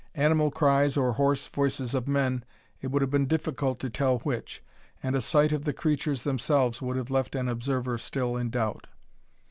[0.15, 2.43] Animal cries or hoarse voices of men
[2.81, 4.63] it would have been difficult to tell which.
[5.03, 8.87] And a sight of the creatures themselves would have left an observer still in doubt.